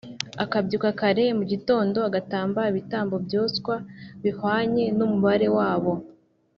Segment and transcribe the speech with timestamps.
[0.43, 3.75] akabyuka kare mu gitondo agatamba ibitambo byoswa
[4.23, 5.93] bihwanye n’umubare wabo,